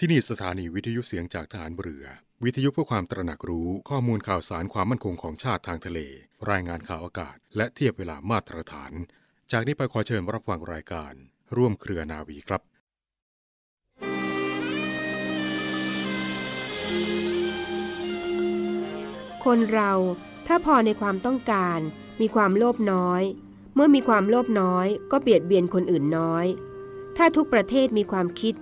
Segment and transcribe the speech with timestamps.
[0.00, 2.04] ที่นี่สถานีวิทยุเสียงจากฐานเรือ
[2.44, 5.98] วิทยุเพื่อความตระหนักรู้ข้อมูลข่าวสารความมั่นคงของชาติทางทะเล
[6.50, 8.92] รายงานข่าวอากาศ และเทียบเวลามาตรฐาน
[9.52, 11.12] จากนี้ไปขอเชิญรับฟังรายการ
[11.56, 12.62] ร่วมเครือนาวีครับ
[19.44, 19.92] คนเรา
[20.46, 21.80] ถ้าพอในความต้องการ
[22.20, 23.22] มีความโลภน้อย
[23.74, 26.46] เมื่อมีความโลภน้อย ก็เบียดเบียนคนอื่นน้อย
[27.16, 28.54] ถ้าทุกประเทศมีความคิด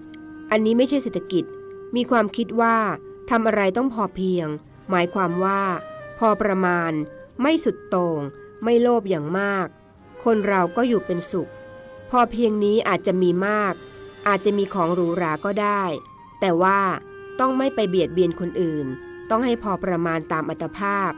[0.51, 1.45] อันนี้ไม่ใช่เศรษฐกิจ
[1.97, 2.77] มีความคิดว่า
[3.31, 4.47] ทำอะไรต้องพอเพียง
[4.91, 5.63] หมายความว่า
[6.19, 6.93] พอประมาณ
[7.41, 8.21] ไม่สุดโต่ง
[8.65, 9.67] ไม่โลภอย่างมาก
[10.25, 11.51] คนเราก็อยู่เป็นสุข
[12.11, 13.75] พอเพียงนี้อาจจะมีมาก
[14.29, 15.83] อาจจะมีของหรูหราก็ได้
[16.41, 16.81] แต่ว่า
[17.41, 18.87] ต้องไม่ไปเบียดเบียนคนอื่น
[19.31, 21.13] ต้องให้พอประมาณตามอัตภาพ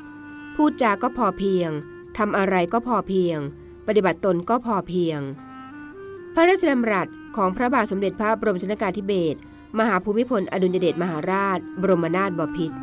[0.55, 1.71] พูดจาก็พอเพียง
[2.19, 3.39] ทำอะไรก็พอเพียง
[3.87, 5.21] ปฏิบัติตนก็พอเพียง
[6.35, 9.39] พระราชดำรัสของพระบาทสมเด็จพระบรมชนกาธิเบศร
[9.79, 12.77] มหาภูมิพลอดุลยเดชมหาราช บรมนาถบพิตร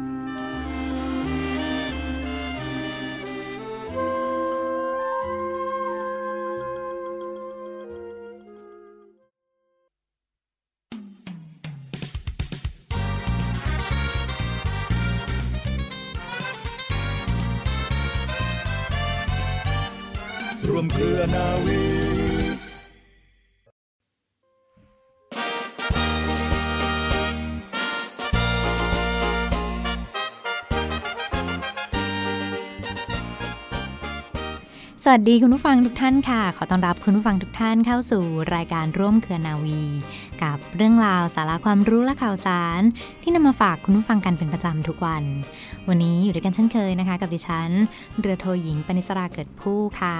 [35.07, 38.23] สวัสดีคุณผู้ฟังทุกท่านค่ะ ขอต้อนรับคุณผู้ฟังทุกท่านเข้าสู่
[38.55, 39.81] รายการร่วมเครือนาวี
[40.43, 42.81] กับเรื่องราวสาระความรู้และข่าวสาร
[43.21, 45.23] ที่นำมาฝากคุณผู้ฟังกันเป็นประจำทุกวัน
[45.87, 47.69] วันนี้อยู่ด้วยกันเช่นเคยนะคะ กับดิฉัน
[48.19, 50.17] เรือโทหญิงปณิสราเกิดผู้ค่ะ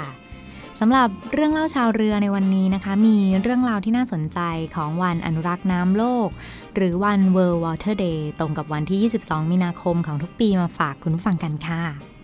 [0.80, 4.40] สำหรับเรื่องเล่าชาวเรือในวันนี้นะคะ มีเรื่องราวที่น่าสนใจ
[4.76, 6.30] ของวันอนุรักษ์น้ำโลก
[6.76, 12.15] หรือวัน World Water Day ตรงกับวันที่ 22 มีนาคมของทุกปีมาฝากคุณผู้ฟังกันค่ะ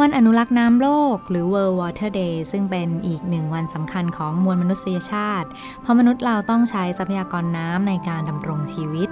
[0.00, 5.48] วันอนุรักษ์น้ำโลก หรือ World Water Day ซึ่งเป็นอีกหนึ่งวันสำคัญของมวลมนุษยชาติ
[5.82, 9.08] เพราะมนุษย์เราต้องใช้ทรัพยากรน้ำในการดำรงชีวิต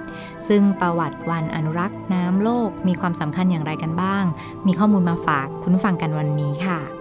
[0.47, 4.23] ซึ่งประวัติวันอนุรักษ์น้ำโลกมีความสำคัญอย่างไรกันบ้าง
[4.67, 6.98] มีข้อมูลมาฝากคุณฟังกันวันนี้ค่ะ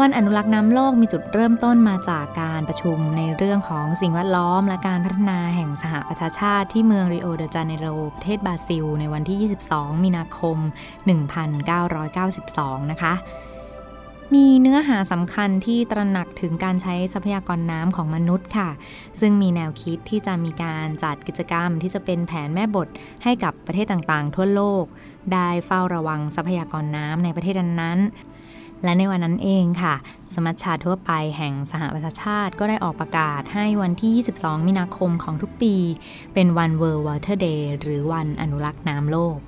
[0.00, 10.56] วันอนุรักษ์น้ำโลกมีจุดเริ่มต้นมาจากการประชุมในเรื่องของสิ่งแวดล้อม และการพัฒนาแห่งสหประชาชาติที่เมืองริโอเดจาเนโรประเทศบราซิล ในวันที่ 22 มีนาคม
[11.94, 13.14] 1992 นะคะ
[14.34, 18.70] มีเนื้อหาสำคัญที่ตระหนักถึงการใช้ทรัพยากรน้ำของมนุษย์ค่ะ
[19.20, 22.88] ซึ่งมีแนวคิดที่จะมีการจัดกิจกรรมที่จะเป็นแผนแม่บท
[23.22, 24.84] ให้กับประเทศต่างๆ ทั่วโลก
[25.32, 27.98] ได้เฝ้าระวังทรัพยากรน้ำในประเทศนั้น
[28.84, 29.94] และในวันนั้นเองค่ะ
[30.34, 34.12] สมัชชาทั่วไปแห่งสหประชาชาติก็ได้ออกประกาศให้วันที่
[34.42, 35.74] 22 มีนาคมของทุกปี
[36.34, 39.38] เป็นวัน World Water Day หรือวันอนุรักษ์น้ำโลก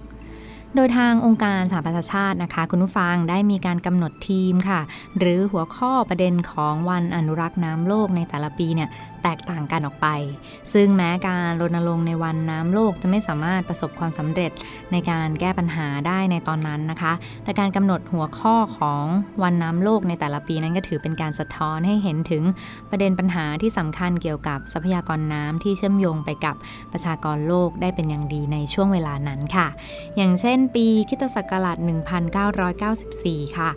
[0.74, 4.80] โดยทางองค์การสหประชาชาตินะคะ คุณผู้ฟังได้มีการกำหนดทีมค่ะ
[5.18, 8.88] หรือหัวข้อประเด็นของวันอนุรักษ์น้ำโลกในแต่ละปีเนี่ย
[9.24, 10.08] แตกต่างกันออกไป
[10.72, 14.52] ซึ่งแม้การรณรงค์ในวันน้ำโลกจะไม่สามารถประสบความสำเร็จ
[14.92, 17.12] ในการแก้ปัญหาได้ในตอนนั้นนะคะ
[17.44, 19.04] แต่การกำหนดหัวข้อของ
[19.42, 22.42] วันน้ำโลกในแต่ละปีนั้นก็ถือเป็นการสะท้อนให้เห็นถึง
[22.90, 26.56] ประเด็นปัญหาที่สำคัญเกี่ยวกับทรัพยากรน้ำที่เชื่อมโยงไปกับ
[26.92, 29.68] ประชากรโลกได้เป็นอย่างดีในช่วงเวลานั้นค่ะ
[30.16, 31.78] อย่างเช่น ปีคิตศักราช
[32.86, 33.70] 1994 ค่ะ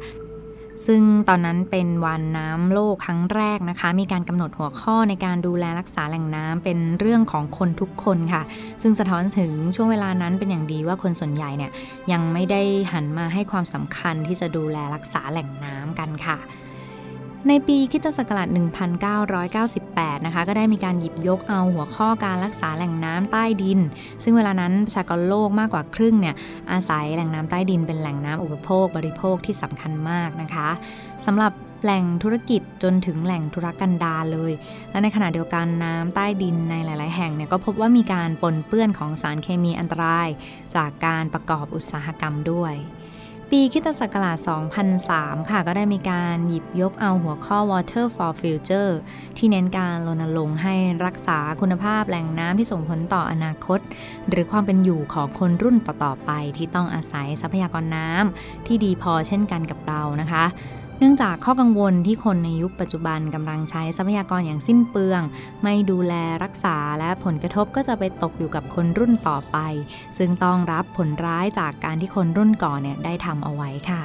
[0.86, 8.44] ซึ่งตอนนั้นเป็นวันน้ำโลกครั้งแรกนะคะ มีการกำหนดหัวข้อในการดูแลรักษาแหล่งน้ำเป็นเรื่องของคนทุกคนค่ะ
[8.82, 11.72] ซึ่งสะท้อนถึงช่วงเวลานั้นเป็นอย่างดีว่าคนส่วนใหญ่เนี่ย
[12.12, 12.62] ยังไม่ได้
[12.94, 16.38] หันมาให้ความสำคัญที่จะดูแลรักษาแหล่งน้ำกันค่ะ
[17.50, 18.48] ในปีคิตศักราช
[19.58, 23.80] 1998 นะคะ ก็ได้มีการหยิบยกเอาหัวข้อการรักษาแหล่งน้ำใต้ดิน
[24.24, 26.36] ซึ่งเวลานั้นประชากรโลกมากกว่าครึ่งเนี่ย
[26.72, 30.70] อาศัยแหล่งน้ำใต้ดินเป็นแหล่งน้ำอุปโภค บริโภคที่สำคัญมากนะคะ
[31.26, 31.52] สำหรับ
[31.84, 34.52] แหล่งธุรกิจจนถึงแหล่งธุรกันดารเลย
[34.92, 40.30] และในขณะเดียวกันน้ำใต้ดินในหลาย ๆ แห่งเนี่ยก็พบว่ามีการปนเปื้อนของสารเคมีอันตราย
[40.76, 42.74] จากการประกอบอุตสาหกรรมด้วย
[43.52, 44.38] ปีคิตศักราช
[44.94, 48.92] 2003 ค่ะ ก็ได้มีการหยิบยกเอาหัวข้อ Water for Future
[49.38, 53.80] ที่เน้นการรณรงค์ให้รักษาคุณภาพแหล่งน้ำที่ส่งผลต่ออนาคต
[54.30, 60.44] หรือความเป็นอยู่ของคนรุ่นต่อ ๆ ไปที่ต้องอาศัยทรัพยากรน้ำที่ดีพอเช่นกันกับเรานะคะ
[61.00, 65.22] เนื่องจากข้อกังวลที่คนในยุคปัจจุบันกำลังใช้ทรัพยากรอย่างสิ้นเปลือง
[65.64, 66.14] ไม่ดูแล
[66.44, 69.58] รักษาและผลกระทบก็จะไปตกอยู่กับคนรุ่นต่อไป
[70.18, 74.04] ซึ่งต้องรับผลร้ายจากการที่คนรุ่นก่อนเนี่ยได้ทำเอาไว้ค่ะ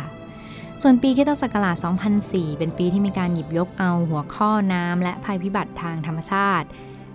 [0.82, 1.76] ส่วนปีคิตศักราช
[2.18, 6.66] 2004 เป็นปีที่มีการหยิบยกเอาหัวข้อน้ำและภัยพิบัติทางธรรมชาติ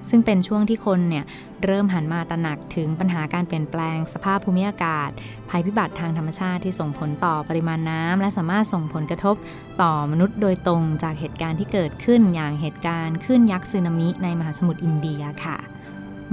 [0.09, 1.25] ซึ่งเป็นช่วงที่คนเนี่ย
[1.65, 5.09] เริ่มหันมาตระหนักถึงปัญหาการเปลี่ยนแปลงสภาพภูมิอากาศ
[5.49, 9.35] ภัยพิบัติทางธรรมชาติที่ส่งผลต่อปริมาณน้ำและสามารถส่งผลกระทบ
[9.81, 15.57] ต่อมนุษย์โดยตรงจากเหตุการณ์ที่เกิดขึ้นอย่างเหตุการณ์ขึ้นยักษ์สึนามิในมหาสมุทรอินเดียค่ะ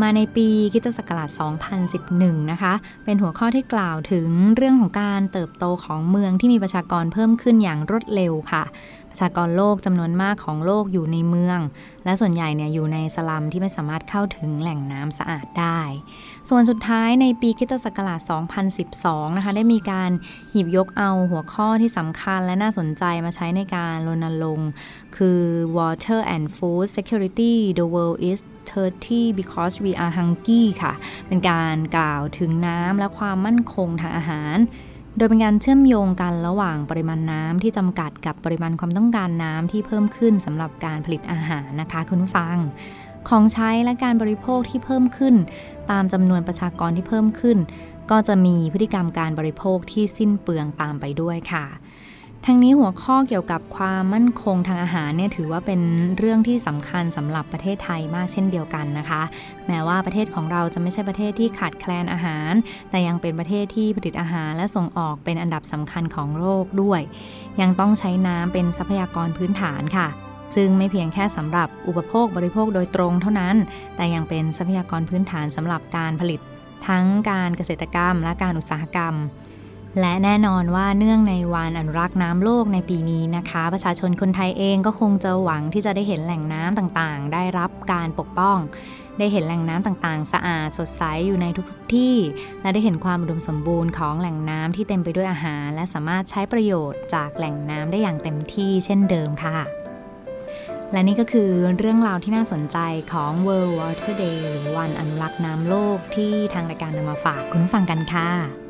[0.03, 1.31] มาในปีคิตศักราช
[1.91, 2.75] 2011 นะคะ
[3.05, 8.65] เป็นหัวข้อที่กล่าวถึงเรื่องของการเติบโตของเมืองที่มีประชากรเพิ่มขึ้นอย่างรวดเร็วค่ะ
[9.11, 11.59] ประชากรโลกจำนวนมากของโลกอยู่ในเมือง
[12.05, 15.81] และส่วนใหญ่เนี่ยอยู่ในสลัมที่ไม่สามารถเข้าถึงแหล่งน้ำสะอาดได้
[16.49, 18.21] ส่วนสุดท้ายในปีคิตศักราช
[18.79, 20.11] 2012 นะคะ ได้มีการ
[20.53, 24.71] หยิบยกเอาหัวข้อที่สำคัญและน่าสนใจมาใช้ในการรณรงค์
[25.17, 25.41] คือ
[25.79, 28.41] water and food security the world is
[28.71, 30.93] 30 because we are hungry ค่ะ
[31.29, 34.57] เป็นการกล่าวถึงน้ำและความมั่นคงทางอาหาร
[35.17, 42.57] โดยเป็นการเชื่อมโยงกันระหว่างปริมาณน้ำที่จำกัดกับปริมาณความต้องการน้ำที่เพิ่มขึ้นสำหรับการผลิตอาหารนะคะคุณผู้ฟัง
[43.29, 45.35] ของใช้และการบริโภคที่เพิ่มขึ้น
[45.91, 47.59] ตามจำนวนประชากรที่เพิ่มขึ้น
[48.11, 51.67] ก็จะมีพฤติกรรมการบริโภคที่สิ้นเปลืองตามไปด้วยค่ะ
[52.49, 55.81] ทั้งนี้หัวข้อเกี่ยวกับความมั่นคงทางอาหารเนี่ยถือว่าเป็น
[56.19, 59.23] เรื่องที่สำคัญสำหรับประเทศไทยมากเช่นเดียวกันนะคะ
[59.67, 62.53] แม้ว่าประเทศของเราจะไม่ใช่ประเทศที่ขาดแคลนอาหาร
[62.91, 67.01] แต่ยังเป็นประเทศที่ผลิตอาหารและส่งออกเป็นอันดับสำคัญของโลกด้วย
[67.61, 70.09] ยังต้องใช้น้ำเป็นทรัพยากรพื้นฐานค่ะ
[70.55, 73.57] ซึ่งไม่เพียงแค่สำหรับอุปโภคบริโภคโดยตรงเท่านั้น
[73.97, 76.41] แต่ยังเป็นทรัพยากรพื้นฐานสำหรับการผลิต
[76.89, 79.15] ทั้งการเกษตรกรรม และการอุตสาหกรรม
[80.01, 88.59] และแน่นอนว่าเนื่องในวันอนุรักษ์น้ำโลกในปีนี้นะคะ ประชาชนคนไทยเองก็คงจะหวังที่จะได้เห็นแหล่งน้ำต่างๆ ได้รับการปกป้อง
[89.19, 92.17] ได้เห็นแหล่งน้ำต่างๆ สะอาดสดใสอยู่ในทุกๆที่
[92.63, 99.59] และได้เห็นความอุดมสมบูรณ์ของแหล่งน้ำที่เต็มไปด้วยอาหาร และสามารถใช้ประโยชน์จากแหล่งน้ำได้อย่างเต็มที่เช่นเดิมค่ะ
[100.93, 102.79] และนี่ก็คือเรื่องราวที่น่าสนใจ
[103.13, 108.64] ของ World Water Day หรือวันอนุรักษ์น้ำโลกที่ทางรายการนำมาฝากคุณฟังกันค่ะ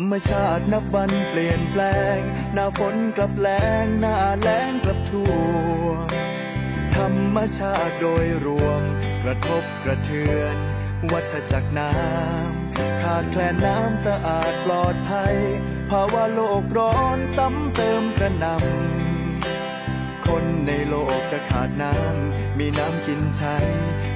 [0.00, 1.82] รรมชาตินับวันเปลี่ยนแปล
[2.16, 2.18] ง
[2.54, 5.32] หน้าฝนกลับแล้งหน้าแล้งกลับทั่
[5.80, 5.86] ว
[6.96, 8.82] ธรรมชาติโดยรวม
[9.22, 10.56] กระทบกระเทือน
[11.12, 15.34] วัฏจักรน้ำขาดแคลนน้ำสะอาดปลอดภัย
[15.90, 23.56] ภาวะโลกร้อนซ้ำเติมกระนำคนในโลกจะขาดน้ำมีน้ำกินใช้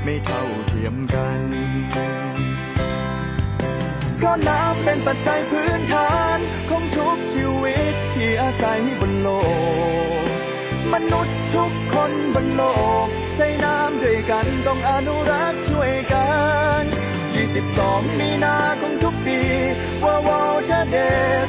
[0.04, 1.40] ไม่เท่าเทียมกัน
[4.26, 6.38] พราะน้ำเป็นปัจจัยพื้นฐาน
[6.70, 9.28] ของทุกชีวิตที่อาศัยบนโล
[10.22, 10.24] ก
[10.92, 12.62] มนุษย์ทุกคนบนโล
[13.04, 13.06] ก
[13.36, 16.30] ใช้น้ำด้วยกันต้องอนุรักษ์ช่วยกั
[16.80, 16.82] น
[17.50, 19.40] 22 มีนาของทุกปี
[20.04, 20.96] ว่าวอลจะเด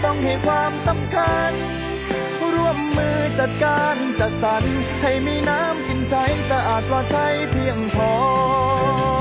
[0.05, 1.51] ต้องให้ความสำคัญ
[2.53, 4.63] ร่วมมือจัดการจัดสรร
[5.01, 9.14] ให้มีน้ำกินใช้สะอาดปลอดภัยเพียงพอ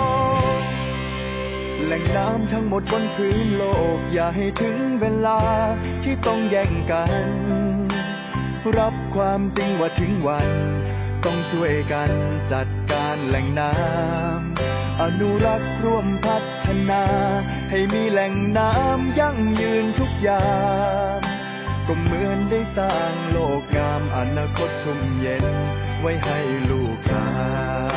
[1.86, 3.64] แหล่งน้ำทั้งหมดบนพื้นโล
[3.96, 5.40] ก อย่าให้ถึงเวลา
[6.02, 7.28] ที่ต้องแย่งกัน
[8.78, 10.48] รับความจริงว่าถึงวัน
[11.24, 12.10] ต้องช่วยกัน
[12.52, 17.04] จัดการแหล่งน้ำอนุรักษ์ร่วมพัฒนา
[17.70, 20.46] ให้มีแหล่งน้ำยั่งยืนทุกอย่า
[21.16, 21.18] ง
[21.86, 25.44] ก็เหมือนได้สร้างโลกงามอนาคตชุ่มเย็น
[26.00, 26.38] ไว้ให้
[26.70, 27.28] ลูกหลา
[27.92, 27.93] น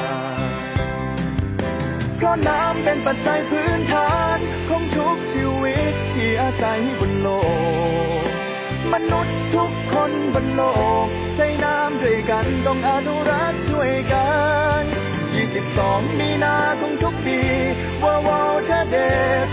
[2.28, 4.38] ราะน้ำเป็นปัจจัยพื้นฐาน
[4.70, 7.28] ของทุกชีวิตที่อาศัยบนโล
[8.22, 8.24] ก
[8.94, 10.62] มนุษย์ทุกคนบนโล
[11.06, 14.30] ก ใช้น้ำด้วยกันต้องอนุรักษ์ช่วยกั
[14.80, 14.82] น
[15.52, 17.40] 22 มีนาของทุกปี
[18.04, 18.96] ว่าวอลชาเด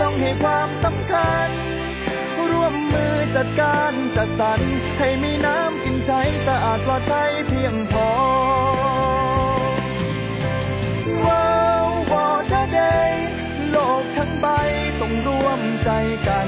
[0.01, 1.49] ต้องให้ความสำคัญ
[2.49, 4.61] ร่วมมือจัดการจัดสรร
[4.99, 8.09] ให้มีน้ำกินใช้สะอาดปลอดภัยเพียงพอ
[15.25, 15.89] ร่วมใจ
[16.27, 16.47] กัน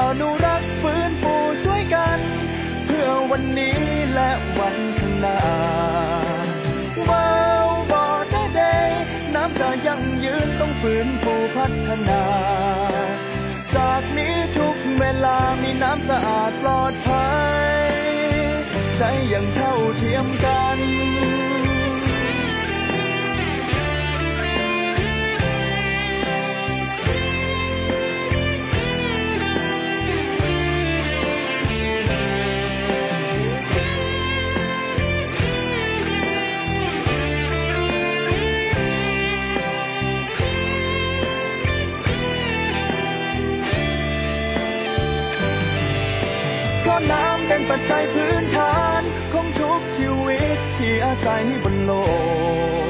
[0.00, 2.18] อนุรักษ์ฟื้นฟูช่วยกัน
[2.86, 3.78] เพื่อวันนี้
[4.14, 5.40] และวันข้างหน้า
[7.08, 7.32] ว้า
[7.64, 8.60] วบอเดเด
[9.34, 12.22] น้ำจะยั่งยืนต้องฟื้นฟูพัฒนา
[13.76, 17.28] จากนี้ทุกเวลามีน้ำสะอาดปลอดภั
[17.82, 17.88] ย
[18.96, 20.63] ใช้อย่างเท่าเทียมกัน
[47.76, 49.02] ปัจจัยพื้นฐาน
[49.32, 51.92] ของทุกชีวิตที่อาศัยบนโล
[52.84, 52.88] ก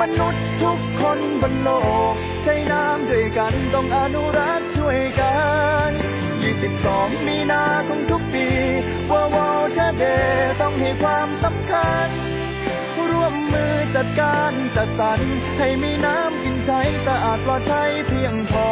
[0.00, 1.70] มนุษย์ทุกคนบนโล
[2.12, 5.36] ก ใช้น้ำด้วยกันต้องอนุรักษ์ช่วยกั
[5.88, 5.90] น
[6.58, 8.48] 22 มีนาของทุกปี
[9.10, 10.04] ว่าว่าชาเด
[10.60, 12.08] ต้องให้ความสำคัญ
[13.08, 15.20] ร่วมมือจัดการจัดสรร
[15.58, 18.68] ให้มีน้ำกินใช้สะอาดปลอดภัยเพียงพอ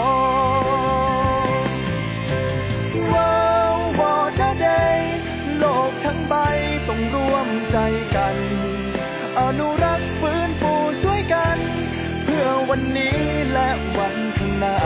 [6.06, 6.34] ทั้งใบ
[6.88, 7.78] ต้องร่วมใจ
[8.16, 8.36] กัน
[9.40, 10.72] อนุรักษ์ฟื้นฟู
[11.02, 11.58] ช่วยกัน
[12.24, 13.18] เพื่อวันนี้
[13.52, 14.78] และวันข้างหน้า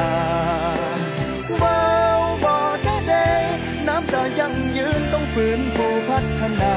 [1.60, 3.42] World Water Day
[3.88, 6.76] น้ำจะยั่งยืนต้องฟื้นฟูพัฒนา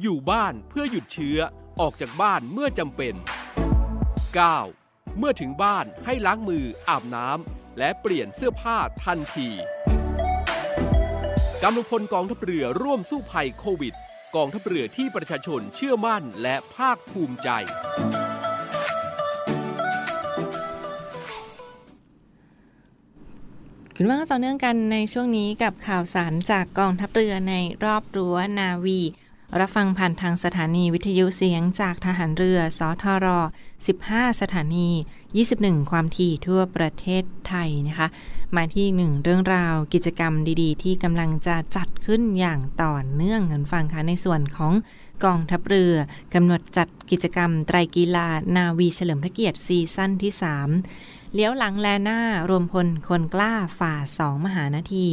[0.00, 1.38] อยู่บ้านเพื่อหยุดเชื้อ
[1.80, 3.14] ออกจากบ้านเมื่อจำเป็น
[4.36, 5.18] 9.
[5.18, 9.48] เมื่อถึงบ้านให้ล้างมืออาบน้ำและเปลี่ยนเสื้อผ้าทันที
[11.62, 13.94] กำลังพลกองทัพเรือร่วมสู้ภัยโควิด
[14.36, 17.48] กองทัพเรือที่ประชาชนเชื่อมั่นและภาคภูมิใจ
[23.96, 29.00] คุณว่าต่อเนื่องกันในช่วงนี้กับข่าวสารจากกองทัพเรือในรอบรั้วนาวี
[29.60, 33.26] รับฟังผ่านทางสถานีวิทยุเสียงจากทหารเรือ สทร
[33.84, 34.88] 15 สถานี
[35.38, 38.08] 21 ความถี่ทั่วประเทศไทยนะคะ
[38.56, 40.32] มาที่หนึ่งเรื่องราวกิจกรรม
[40.62, 44.72] ดีๆ ที่กำลังจะจัดขึ้นอย่างต่อเนื่องเงินฟังค่ะในส่วนของ
[45.24, 45.94] กองทัพเรือ
[46.34, 50.32] กำหนดจัดกิจกรรมไตรกีฬานาวีเฉลิมพระเกียรติซีซั่นที่
[50.82, 55.06] 3 เลี้ยวหลังแลหน้ารวมพลคนกล้าฝ่า 2 มหานาที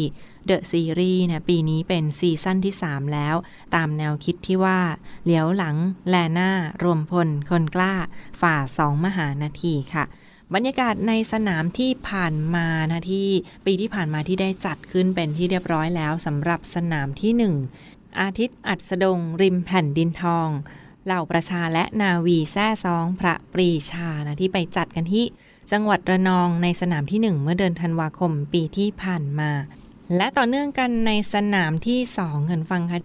[0.45, 3.35] เดอะซีรีส์นะปีนี้เป็นซีซั่นที่ 3 แล้ว
[3.75, 4.79] ตามแนวคิดที่ว่า
[5.23, 5.75] เหลียวหลัง
[6.09, 6.51] แลหน้า
[6.83, 7.93] รวมพล คนกล้า
[8.41, 10.05] ฝ่า2มหานาทีค่ะ
[10.53, 13.27] บรรยากาศในสนามที่ผ่านมานะที่
[13.65, 20.49] ปีที่ผ่านมาที่ได้จัดขึ้นเป็นที่เรียบร้อยแล้วสำหรับสนามที่ 1 อาทิตย์อัสดง ริมแผ่นดินทอง
[21.05, 25.25] เหล่าประชาและนาวีแซ่ซองพระปรีชานะที่ไปจัดกันที่
[25.71, 29.51] จังหวัดระนองในสนามที่ 1 เมื่อเดือนธันวาคมปีที่ผ่านมา
[30.17, 32.99] และต่อเนื่องกันในสนามที่2เงินฟังค่ะ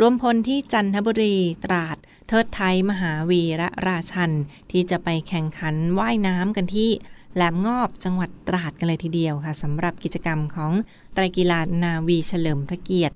[0.00, 1.96] รวมพลที่จันทบุรีตราด
[2.28, 4.32] เทิดไทยมหาวีระราชัน
[4.70, 6.90] ที่จะไปแข่งขันว่ายน้ำกันที่
[7.34, 10.72] แหลมงอบจังหวัดตราดกันเลยทีเดียวค่ะสำหรับกิจกรรมของ
[11.14, 13.14] ไตรกีฬานาวีเฉลิมพระเกียรติ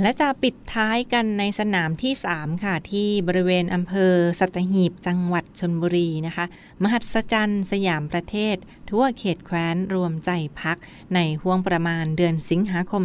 [0.00, 6.44] และจะปิดท้ายกันในสนามที่ 3 ค่ะ ที่บริเวณอำเภอสัตหีบจังหวัดชนบุรีนะคะ
[6.82, 8.56] มหัศจรรย์สยามประเทศ
[8.90, 10.78] ทั่วเขตแคว้นรวมใจพัก
[11.14, 13.04] ในห่วงประมาณเดือนสิงหาคม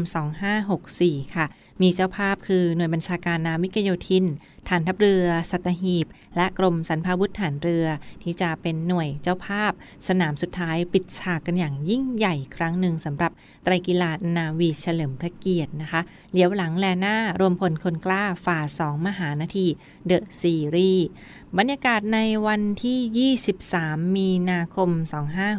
[0.68, 1.46] 2564 ค่ะ
[1.82, 4.26] มีเจ้าภาพคือหน่วยบัญชาการนาวิกโยธิน
[4.70, 7.86] ฐานทัพเรือ สัตหีบ และกรมสรรพาวุธฐานเรือ
[8.24, 9.72] ที่จะเป็นหน่วยเจ้าภาพ
[10.08, 13.32] สนามสุดท้ายปิดฉากกันอย่างยิ่งใหญ่ครั้งหนึ่งสำหรับ
[13.64, 16.02] ไตรกีฬานาวีเฉลิมพระเกียรตินะคะ
[16.34, 19.68] เลี้ยวหลังแลหน้ารวมพลคนกล้าฝ่า2มหานาที
[20.06, 21.08] เดอะซีรีส์
[21.58, 23.34] บรรยากาศในวันที่
[23.76, 24.90] 23 มีนาคม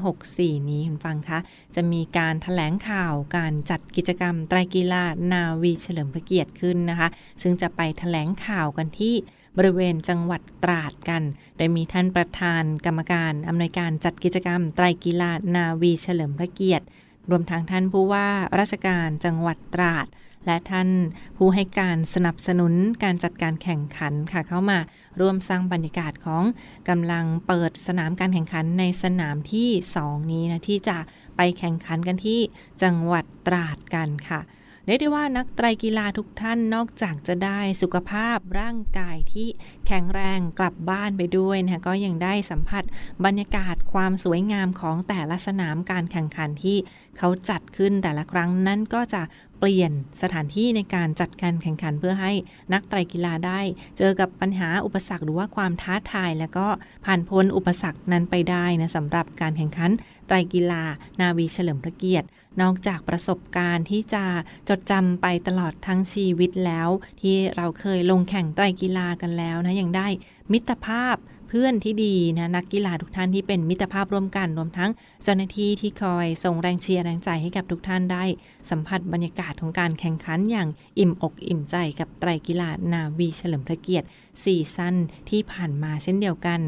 [0.01, 1.39] 2564 นี้คุณฟังคะ
[1.75, 7.09] จะมีการถแถลงข่าวการจัดกิจกรรมไตรกีฬานาวีเฉลิมพระเกียรติขึ้นนะคะ
[7.43, 9.15] ซึ่งจะไปถแถลงข่าวกันที่
[9.57, 11.23] บริเวณจังหวัดตราดกัน
[11.57, 16.87] โดยมีท่านประธานกรรมการอำนวยการจัดกิจกรรม ไตรกีฬานาวีเฉลิมพระเกียรติ
[17.31, 20.07] รวมทั้งท่านผู้ว่าราชการจังหวัดตราด
[20.47, 20.89] และท่าน
[21.37, 24.79] ผู้ให้การสนับสนุนการจัดการแข่งขันค่ะเข้ามา
[25.21, 26.45] ร่วมสร้างบรรยากาศของ
[26.89, 29.71] กำลังเปิดสนามการแข่งขันในสนามที่
[30.03, 30.99] 2 นี้นะที่จะ
[31.37, 32.41] ไปแข่งขันกันที่
[32.83, 34.41] จังหวัดตราดกันค่ะ
[34.87, 39.49] เรียกได้ว่านักไตรกีฬาทุกท่านนอกจากจะได้สุขภาพร่างกายที่
[39.87, 42.85] แข็งแรงกลับบ้านไปด้วยนะคะก็ยังได้สัมผัส
[43.25, 46.77] บรรยากาศความสวยงามของแต่ละสนามการแข่งขันที่
[47.19, 49.23] เขาจัดขึ้นแต่ละครั้งนั้นก็จะ
[49.64, 49.92] เปลี่ยน
[50.23, 52.33] สถานที่ในการจัดการแข่งขันเพื่อให้
[52.73, 53.61] นักไตรกีฬาได้
[53.99, 56.66] เจอกับปัญหาอุปสรรคหรือว่าความท้าทาย แล้วก็
[57.04, 59.90] ผ่านพ้นอุปสรรคนั้นไปได้นะสำหรับการแข่งขัน
[60.26, 60.83] ไตรกีฬา
[61.21, 62.26] นาวีเฉลิมพระเกียรติ
[62.61, 64.25] นอกจากประสบการณ์ที่จะ
[64.69, 66.88] จดจำไปตลอดทั้งชีวิตแล้ว
[67.21, 70.09] ที่เราเคยลงแข่งไตรกีฬากันแล้วนะยังได้
[70.52, 71.16] มิตรภาพ
[71.53, 74.91] พื่อนที่ดีนะนักกีฬาทุกท่านที่เป็นมิตรภาพร่วมกันรวมทั้ง
[75.23, 78.25] เจ้าหน้าที่ที่คอยส่งแรงเชียร์แรงใจให้กับทุกท่านได้
[78.71, 80.69] สัมผัสบรรยากาศของการแข่งขันอย่าง
[80.99, 84.07] อิ่มอกอิ่มใจกับไตรกีฬานาวีเฉลิมพระเกียรติ
[84.43, 84.97] ซีซั่น
[85.31, 86.61] ที่ผ่านมาเช่นเดียวกัน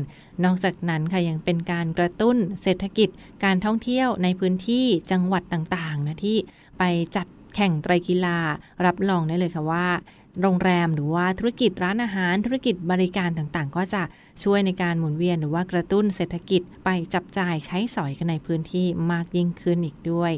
[0.44, 3.08] นอกจากนั้นค่ะยังเป็นการกระตุ้นเศรษฐกิจ
[3.44, 6.36] การท่องเที่ยวในพื้นที่จังหวัดต่างๆนะที่
[6.78, 6.82] ไป
[7.16, 8.38] จัดแข่งไตรกีฬา
[8.86, 9.86] รับรองได้เลยค่ะว่า
[10.40, 14.02] โรงแรมหรือว่าธุรกิจร้านอาหารธุรกิจบริการต่างๆ ก็จะ
[14.42, 20.32] ช่วยในการหมุนเวียนหรือว่ากระตุ้นเศรษฐกิจไปจับจ่ายใช้สอยกันในพื้นที่มากยิ่งขึ้นอีกด้วย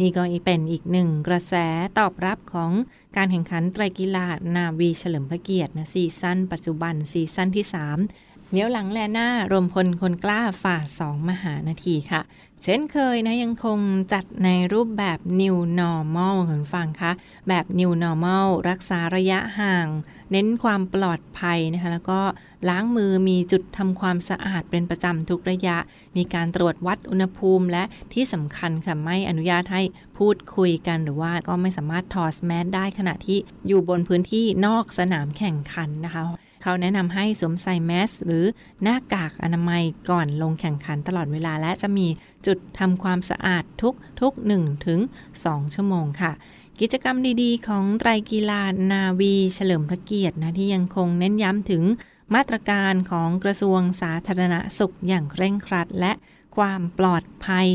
[0.00, 1.54] นี่ก็เป็นอีกหนึ่งกระแส
[1.98, 2.70] ตอบรับของ
[3.16, 7.66] การแข่งขันไตรกีฬานาวีเฉลิมพระเกียรตินะซีซั่นปัจจุบันซีซั่นที่
[8.06, 12.22] 3 เนี้ยวหลังแลหน้ารวมพลคนกล้าฝ่าสองมหานาทีค่ะ
[12.62, 13.78] เช่นเคยนะยังคง
[14.12, 17.12] จัดในรูปแบบ New Normal คุณฟังคะ
[17.48, 19.86] แบบ New Normal รักษาระยะห่าง
[20.30, 22.20] เน้นความปลอดภัยนะคะ แล้วก็
[22.68, 25.76] ล้างมือมีจุดทำความสะอาดเป็นประจำทุกระยะ
[26.16, 29.82] มีการตรวจวัดอุณหภูมิ และที่สำคัญค่ะไม่อนุญาตให้
[30.18, 36.22] พูดคุยกันหรือว่าก็ไม่สามารถถอดแมสได้ขณะที่อยู่บนพื้นที่นอกสนามแข่งขันนะคะ
[36.62, 38.44] เขาแนะนำให้สวมใส่แมสหรือ
[38.82, 42.06] หน้ากากอนามัยก่อนลงแข่งขันตลอดเวลา และจะมี
[42.46, 45.00] จุดทำความสะอาดทุกทุก1ถึง
[45.36, 46.32] 2ชั่วโมงค่ะ
[46.80, 51.82] กิจกรรมดีๆ ของไตรกีฬานาวีเฉลิมพระเกียรตินะที่ยังคงเน้นย้ำถึง
[52.34, 56.12] มาตรการของกระทรวงสาธารณสุขอย่างเร่งครัด และ
[56.56, 57.68] ความปลอดภัย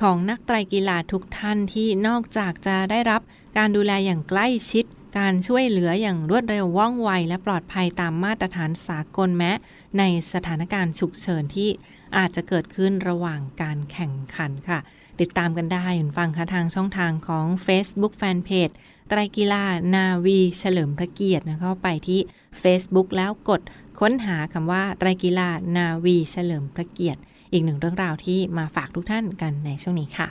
[0.00, 3.20] ของนักไตรกีฬาทุกท่านที่นอกจากจะได้รับ
[3.56, 4.84] การดูแลอย่างใกล้ชิด
[5.18, 9.52] การช่วยเหลืออย่างรวดเร็วว่องไว และปลอดภัยตามมาตรฐานสากลแม้
[9.98, 11.70] ในสถานการณ์ฉุกเฉินที่
[12.16, 14.78] อาจจะเกิดขึ้นระหว่างการแข่งขันค่ะ
[15.20, 15.86] ติดตามกันได้
[16.18, 18.74] ฟังค่ะทางช่องทางของ Facebook Fanpage
[19.08, 22.20] ไตรกีฬานาวีเฉลิมพระเกียรตินะเข้าไปที่
[22.62, 23.60] Facebook แล้วกด
[24.00, 27.20] ค้นหาคำว่าไตรกีฬานาวีเฉลิมพระเกียรติ
[27.52, 30.28] อีกหนึ่งเรื่องราวที่มาฝากทุกท่านกันในช่วงนี้ค่ะ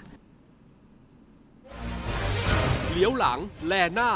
[2.92, 4.12] เลี้ยวหลัง แลหน้า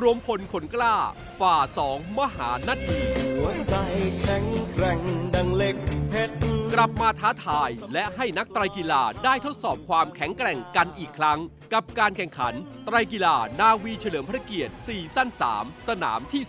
[0.00, 0.96] รวมพลคนกล้า
[1.40, 3.00] ฝ่าสองมหานาที
[3.38, 3.74] หัวใจ
[4.20, 5.00] แข็งแกร่ง
[5.34, 5.76] ดังเล็ก
[6.10, 6.34] เพชร
[6.72, 11.38] กลับมาท้าทายและให้นักไตรกีฬาได้ทดสอบความแข็งแกร่งกันอีกครั้ง
[11.72, 12.54] กับการแข่งขัน
[12.86, 15.28] ไตรกีฬานาวีเฉลิมพระเกียรติ4สั้น
[15.58, 16.42] 3 สนามที่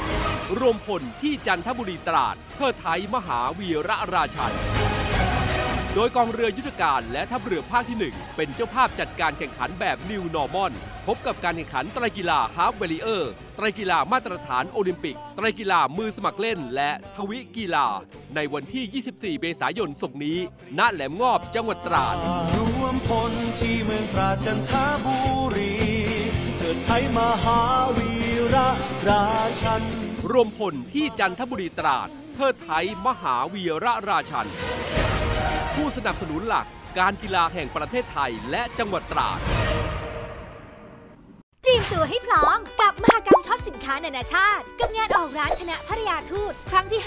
[0.00, 4.52] 2 รวมพลที่จันทบุรีตราดเพื่อไทยมหาวีระราชัน
[6.00, 10.72] โดยกองเรือยุทธการและทัพเรือภาคที่ 1 เป็นเจ้าภาพจัดการแข่งขันแบบ New Normal
[11.06, 17.86] พบกับการแข่งขันไตรกีฬา Half Warrior ไตรกีฬามาตรฐานโอลิมปิก ไตรกีฬามือสมัครเล่น และทวิกีฬา
[18.34, 20.38] ในวันที่ 24 เมษายนศกนี้
[20.78, 22.16] ณแหลมงอบจังหวัดตราด
[22.56, 24.72] รวมพลที่เมืองตราดจันท
[25.04, 25.18] บุ
[25.56, 25.74] รี
[26.56, 27.60] เทิดไท้มหา
[27.96, 28.10] วี
[28.54, 28.68] ระ
[29.08, 29.24] รา
[29.62, 29.82] ชัน
[30.30, 34.48] รวมพลที่จันทบุรีตราดเทิดไท้มหาวีระราชัน
[35.74, 36.66] ผู้สนับสนุนหลัก
[36.98, 39.38] การกีฬาแห่งประเทศไทยและจังหวัดตราด
[41.70, 47.00] เตรียมตัวให้พร้อม กับมหกรรมช็อปสินค้านานาชาติ กับงานออกร้านคณะภรยาทูต ครั้งที่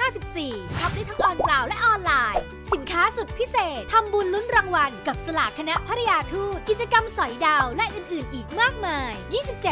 [0.49, 2.41] 54ช็อปได้ทั้งออนไลน์และออฟไลน์
[2.73, 9.11] สินค้าสุดพิเศษ ทำบุญลุ้นรางวัล กับสลากคณะภรยาทูต กิจกรรมสอยดาวและอื่น ๆ อีกมากมาย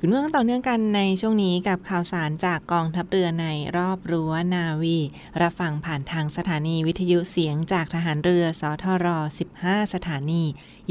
[0.00, 4.98] คุณเมื่องต่อเนื่องกันในช่วงนี้กับข่าวสารจากกองทัพเรือในรอบรั้วนาวี
[5.42, 9.06] รับฟังผ่านทางสถานีวิทยุเสียงจากทหารเรือสทร
[9.50, 10.42] 15 สถานี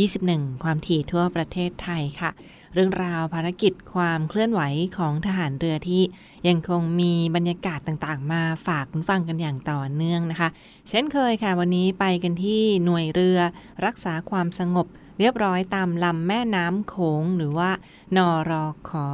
[0.07, 2.31] 21 ความถี่ทั่วประเทศไทยค่ะ
[2.73, 4.61] เรื่องราวภารกิจความเคลื่อนไหว
[4.97, 6.03] ของทหารเรือที่
[6.47, 10.49] ยังคงมีบรรยากาศต่างๆ มาฝากคุณฟังกันอย่างต่อเนื่องนะคะ
[10.89, 13.39] เช่นเคยค่ะวันนี้ไปกันที่หน่วยเรือ
[13.85, 14.87] รักษาความสงบ
[15.19, 17.69] เรียบร้อยตามลำแม่น้ำโขงหรือว่า
[18.17, 19.07] นอรอขอ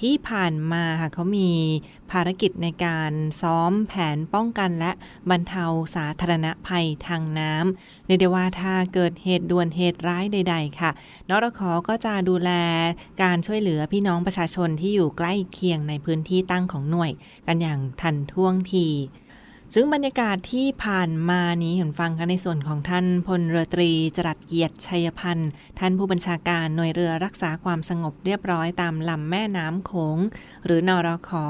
[0.00, 1.50] ที่ผ่านมาค่ะเขามี
[2.10, 4.92] ภารกิจในการซ้อมแผนป้องกันและ
[5.30, 10.90] บรรเทาสาธารณภัยทางน้ำเรียกได้ว่าถ้าเกิดเหตุด่วนเหตุร้ายใด ๆ ค่ะ
[11.28, 12.50] นรขอก็จะดูแล
[13.22, 17.12] การช่วยเหลือพี่น้องประชาชนที่อยู่ใกล้เคียงในพื้นที่ตั้งของหน่วย
[17.46, 18.86] กันอย่างทันท่วงที
[19.74, 30.18] ซึ่งบรรยากาศที่ผ่านมานี้เห็นฟังกันในส่วนของท่านพลเรือตรี จรัสเกียรติชัยพันธ์ ท่านผู้บัญชาการหน่วยเรือรักษาความสงบเรียบร้อยตามลำแม่น้ำโขง
[30.64, 31.46] หรือนอรขอ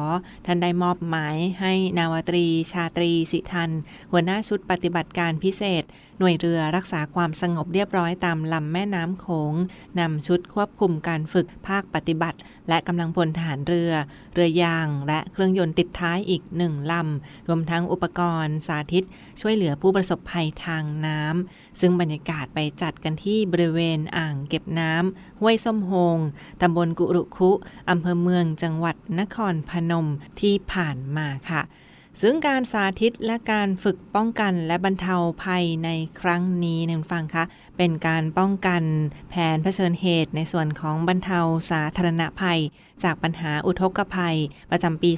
[0.46, 3.70] ท่านได้มอบหมายให้นาวตรี ชาตรีสิทัน
[4.10, 5.84] หัวหน้าชุดปฏิบัติการพิเศษ
[6.20, 9.54] หน่วยเรือรักษาความสงบเรียบร้อยตามลำแม่น้ำโขง
[10.00, 13.92] นำชุดควบคุมการฝึกภาคปฏิบัติ และกำลังพลทหารเรือ
[14.34, 19.04] เรือยาง และเครื่องยนต์ติดท้ายอีกหนึ่งลำรวมทั้งอุปกรณ์ สาธิต
[19.40, 26.18] ช่วยเหลือผู้ประสบภัยทางน้ำ ซึ่งบรรยากาศไปจัดกันที่บริเวณอ่างเก็บน้ำห้วยส้มโฮง
[26.60, 27.50] ตำบลกุรุคุ
[27.90, 30.06] อำเภอเมืองจังหวัดนครพนม
[30.40, 31.62] ที่ผ่านมาค่ะ
[32.22, 37.44] ซึ่งการสาธิตและการฝึกป้องกันและบรรเทาภัยในครั้งนี้นึงฟังคะ
[37.76, 38.82] เป็นการป้องกัน
[39.30, 42.60] แผนเผชิญเหตุในส่วนของบรรเทาสาธารณภัย
[43.04, 44.36] จากปัญหาอุทกภัย
[44.70, 45.10] ประจำปี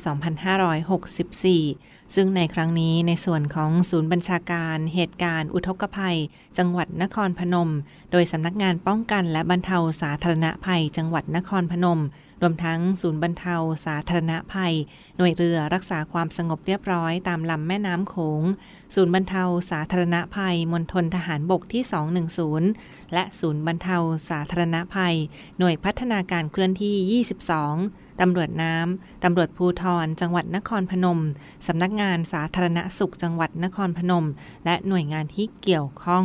[1.19, 6.19] 2564 ซึ่งในครั้งนี้ในส่วนของศูนย์บัญชาการเหตุการณ์อุทกภัย
[6.59, 7.71] จังหวัดนครพนม
[8.13, 12.01] โดยสำนักงานป้องกันและบรรเทาสาธารณภัย จังหวัดนครพนม
[12.41, 14.75] รวมทั้งศูนย์บรรเทาสาธารณภัย
[15.17, 18.43] หน่วยเรือรักษาความสงบเรียบร้อยตามลำแม่น้ำโขง
[18.95, 21.83] ศูนย์บรรเทาสาธารณภัยมณฑลทหารบกที่
[22.49, 23.97] 210 และศูนย์บรรเทา
[24.29, 25.17] สาธารณภัย
[25.59, 31.21] หน่วยพัฒนาการเคลื่อนที่ 22 ตำรวจน้ำ ตำรวจภูทรจังหวัดนครพนม
[31.67, 34.27] สำนักงานสาธารณสุขจังหวัดนครพนม
[34.65, 36.25] และหน่วยงานที่เกี่ยวข้อง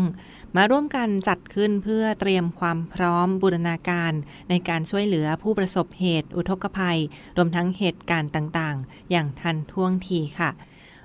[0.56, 4.14] มาร่วมกันจัดขึ้นเพื่อเตรียมความพร้อมบูรณาการ
[4.50, 7.00] ในการช่วยเหลือผู้ประสบเหตุ อุทกภัย
[7.38, 10.52] รวมทั้งเหตุการณ์ต่างๆ อย่างทันท่วงทีค่ะ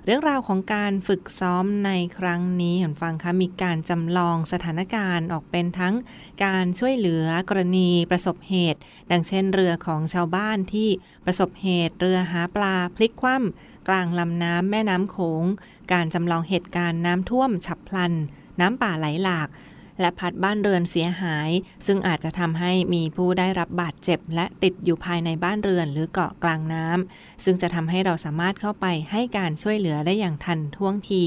[0.05, 5.95] เรื่องราวของการฝึกซ้อมในครั้งนี้เห็นฟังคะมีการจำลองสถานการณ์ออกเป็นทั้ง
[6.45, 8.79] การช่วยเหลือกรณีประสบเหตุ
[9.11, 10.89] ดังเช่นเรือของชาวบ้านที่
[11.25, 15.43] ประสบเหตุเรือหาปลาพลิกคว่ำกลางลำน้ำแม่น้ำโขง
[15.93, 18.13] การจำลองเหตุการณ์น้ำท่วมฉับพลัน
[18.59, 19.47] น้ำป่าไหลหลาก
[20.01, 21.49] และพัดบ้านเรือนเสียหาย
[21.85, 31.25] ซึ่งอาจจะทำให้มีผู้ได้รับบาดเจ็บ และติดอยู่ภายในบ้านเรือนหรือเกาะกลางน้ำซึ่งจะทำให้เราสามารถเข้าไปให้การช่วยเหลือได้อย่างทันท่วงที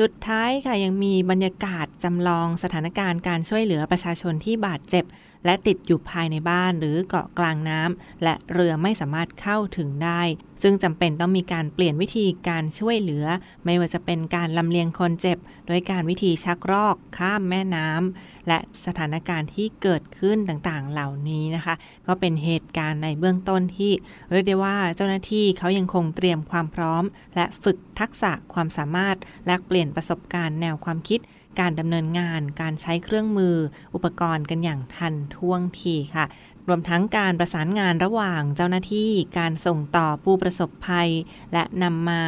[0.00, 5.04] สุดท้ายค่ะยังมีบรรยากาศจำลองสถานการณ์การช่วยเหลือประชาชนที่บาดเจ็บ
[5.44, 10.22] และติดอยู่ภายในบ้านหรือเกาะกลางน้ำและเรือไม่สามารถเข้าถึงได้
[10.62, 13.26] ซึ่งจำเป็นต้องมีการเปลี่ยนวิธีการช่วยเหลือ
[13.64, 21.74] ไม่ว่าจะเป็นการลำเลียงคนเจ็บ โดยการวิธีชักรอกข้ามแม่น้ำและสถานการณ์ที่เกิดขึ้นต่างๆ เหล่านี้นะคะ
[22.06, 23.92] ก็เป็นเหตุการณ์ในเบื้องต้นที่
[24.30, 27.04] เรียกได้ว่าเจ้าหน้าที่เขายังคงเตรียมความพร้อม
[27.36, 31.20] และฝึกทักษะความสามารถและเปลี่ยนประสบการณ์แนวความคิด
[31.60, 33.54] การดำเนินงาน การใช้เครื่องมือ
[33.94, 36.26] อุปกรณ์กันอย่างทันท่วงทีค่ะ
[36.68, 41.10] รวมทั้งการประสานงานระหว่างเจ้าหน้าที่ การส่งต่อผู้ประสบภัย
[41.52, 42.22] และนำมา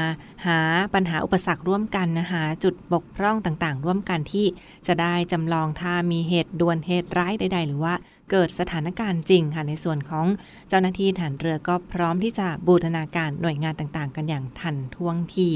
[0.46, 0.58] หา
[0.94, 4.46] ปัญหาอุปสรรคร่วมกันนะคะจุดบกพร่องต่างๆ ร่วมกันที่
[4.86, 7.94] จะได้จำลองถ้ามีเหตุด่วนเหตุร้ายใด ๆ หรือว่า
[8.30, 10.26] เกิดสถานการณ์จริงค่ะในส่วนของ
[10.68, 15.50] เจ้าหน้าที่ฐานเรือก็พร้อมที่จะบูรณาการหน่วยงานต่างๆ กันอย่างทันท่วงที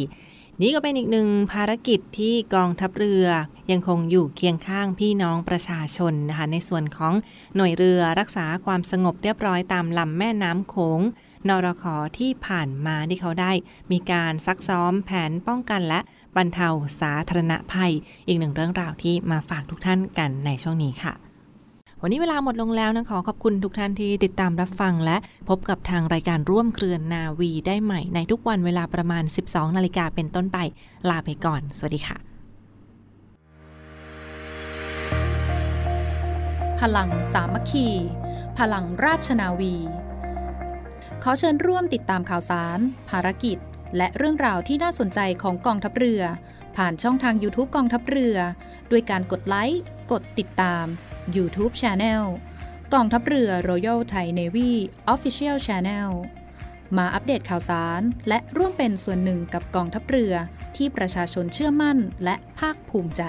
[0.62, 3.26] นี่ก็เป็นอีกหนึ่งภารกิจที่กองทัพเรือ
[3.70, 7.14] ยังคงอยู่เคียงข้างพี่น้องประชาชนนะคะในส่วนของ
[7.56, 11.00] หน่วยเรือรักษาความสงบเรียบร้อยตามลำแม่น้ำโขง
[11.48, 13.52] นรขอที่ผ่านมาที่เขาได้
[13.92, 16.00] มีการซักซ้อมแผนป้องกันและ
[16.36, 16.68] บรรเทา
[17.00, 17.92] สาธารณภัย
[18.26, 21.25] อีกหนึ่งเรื่องราวที่มาฝากทุกท่านกันในช่วงนี้ค่ะ
[22.06, 25.16] วันนี้เวลาหมดลงแล้วนะขอขอบคุณทุกท่านที่ติดตามรับฟังและ
[25.48, 30.58] พบกับทางรายการร่วมเครือนนาวีได้ใหม่ในทุกวันเวลาประมาณ 12 นาฬิกาเป็นต้นไป
[31.08, 32.16] ลาไปก่อน สวัสดีค่ะ
[36.80, 37.88] พลังสามัคคี
[38.58, 39.74] พลังราชนาวี
[41.22, 42.78] ขอเชิญร่วมติดตามข่าวสาร
[43.10, 43.58] ภารกิจ
[43.96, 46.22] และเรื่องราวที่น่าสนใจของกองทัพเรือ
[46.76, 48.36] ผ่านช่องทาง YouTube กองทัพเรือ
[48.90, 50.86] ด้วยการกดไลค์ กดติดตาม
[51.36, 52.22] YouTube Channel
[52.94, 54.70] กองทัพเรือ Royal Thai Navy
[55.14, 56.10] Official Channel
[56.96, 60.34] มาอัปเดตข่าวสาร และร่วมเป็นส่วนหนึ่งกับกองทัพเรือ
[60.76, 63.22] ที่ประชาชนเชื่อมั่นและภาคภูมิใจ